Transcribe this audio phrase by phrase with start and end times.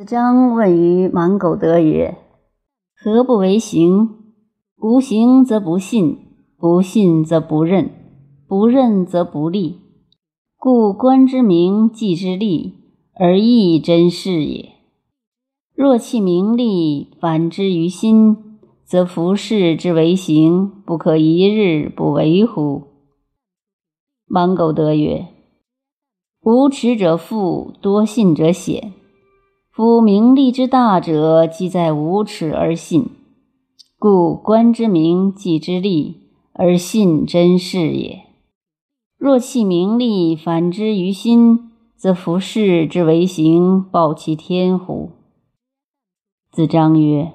[0.00, 2.16] 子张问于芒狗德曰
[2.96, 4.08] ：“何不为行？
[4.78, 6.16] 无行则不信，
[6.56, 7.90] 不信则不认，
[8.48, 9.78] 不认则不立。
[10.56, 12.76] 故观之明，记之利，
[13.12, 14.70] 而义真是也。
[15.74, 22.84] 若弃名利，反之于心，则服事之为行，不可一日不为乎？”
[24.24, 25.26] 芒狗德曰
[26.40, 28.94] ：“无耻者富，多信者显。
[29.80, 33.12] 夫名利之大者，即在无耻而信。
[33.98, 36.20] 故观之明，记之利，
[36.52, 38.26] 而信真是也。
[39.16, 45.12] 若弃名利，反之于心，则服事之为行，报其天乎？”
[46.52, 47.32] 子张曰：“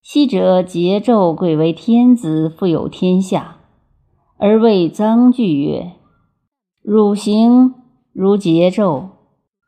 [0.00, 3.56] 昔者桀纣贵为天子，富有天下。”
[4.38, 5.90] 而谓臧句曰
[6.84, 7.74] ：“汝行
[8.12, 9.08] 如桀纣，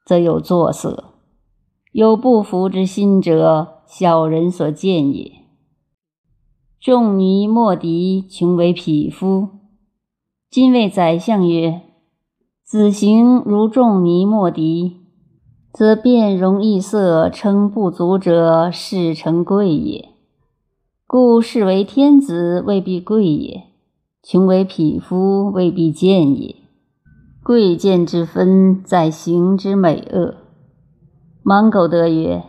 [0.06, 1.07] 则有作色；
[1.92, 5.32] 有不服之心者，小人所见也。
[6.78, 9.48] 仲尼莫敌，穷为匹夫。
[10.50, 11.80] 今谓宰相曰
[12.62, 14.98] ：‘子行如仲尼莫敌，
[15.72, 20.10] 则变容易色，称不足者，是成贵也。
[21.06, 23.64] 故是为天子，未必贵也。’”
[24.22, 26.54] 穷为匹夫，未必贱也。
[27.42, 30.34] 贵贱之分，在行之美恶。
[31.48, 32.44] 芒狗德曰：“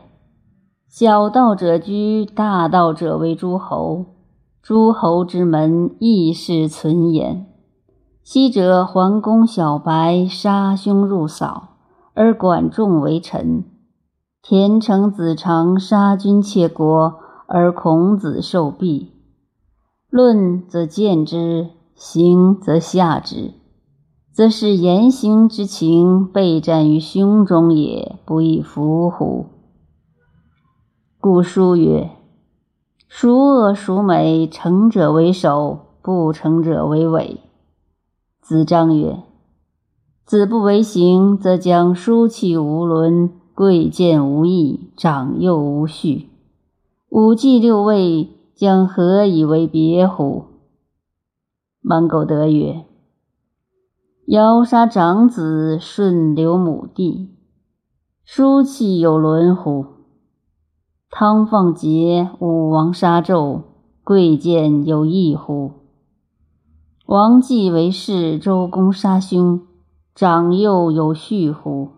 [0.92, 4.08] 小道者居，大道者为诸侯。
[4.62, 7.48] 诸侯之门，亦是存焉。
[8.26, 11.78] 昔者桓公小白杀兄入嫂，
[12.14, 13.64] 而管仲为臣；
[14.42, 19.14] 田成子长杀君窃国，而孔子受弊。”
[20.12, 23.54] 论则见之，行则下之，
[24.32, 29.48] 则是言行之情备战于胸中也，不亦服乎？
[31.20, 32.12] 故书曰
[33.10, 34.48] ：“孰恶孰美？
[34.48, 37.42] 成者为首，不成者为尾。”
[38.42, 39.24] 子张曰
[40.26, 46.30] ：“子不为行，则将书气无伦，贵贱无益，长幼无序，
[47.10, 50.44] 五季六位。”将何以为别乎？
[51.80, 52.84] 芒狗德曰
[54.30, 57.32] ：“尧杀长子，舜留母弟，
[58.24, 59.88] 书气有伦乎？
[61.10, 63.64] 汤放桀，武王杀纣，
[64.04, 65.72] 贵贱有异乎？
[67.08, 69.62] 王继为士，周公杀兄，
[70.14, 71.90] 长幼有序乎？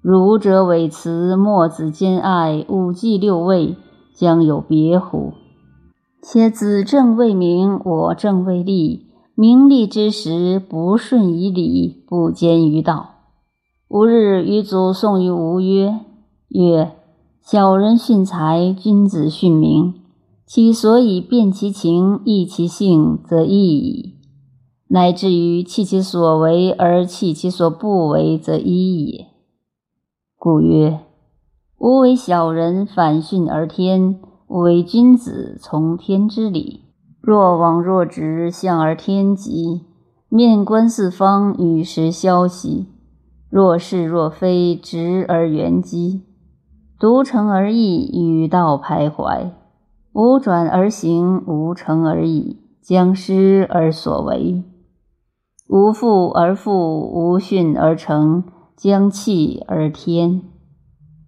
[0.00, 3.76] 儒者为辞，墨子兼爱，五季六位，
[4.14, 5.34] 将有别乎？”
[6.24, 9.07] 且子正未明，我正未立。
[9.40, 13.10] 名利之时，不顺于礼，不兼于道。
[13.86, 16.00] 吾日与祖送于吾曰
[16.50, 16.90] ：“曰
[17.40, 19.94] 小人训才，君子训名。
[20.44, 24.16] 其所以辨其情，易其性，则易矣；
[24.88, 29.26] 乃至于弃其所为而弃其所不为，则一也。
[30.36, 30.98] 故曰：
[31.78, 34.18] 吾为小人，反训而天。”
[34.48, 36.87] 吾为君子，从天之理。
[37.28, 39.82] 若往若直，向而天极；
[40.30, 42.86] 面观四方，与时消息。
[43.50, 46.22] 若是若非，直而圆机。
[46.98, 49.50] 独成而异，与道徘徊。
[50.14, 54.64] 无转而行，无成而已，将失而所为。
[55.68, 58.42] 无复而复，无训而成，
[58.74, 60.40] 将弃而天。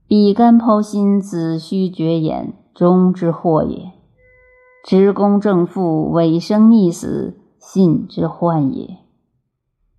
[0.09, 2.55] 比干剖心，子虚绝眼。
[2.73, 3.93] 终之祸也，
[4.83, 8.99] 执公正父，委生逆死，信之患也。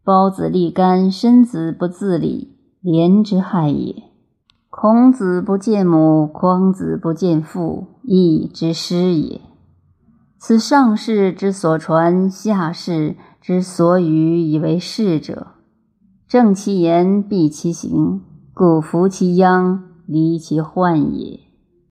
[0.04, 4.04] 包子立干，身子不自理，廉之害也。
[4.72, 9.42] 孔子不见母，匡子不见父，义之师也。
[10.40, 15.50] 此上士之所传，下士之所语，以为是者，
[16.28, 18.22] 正其言，避其行，
[18.54, 21.51] 故服其殃，离其患也。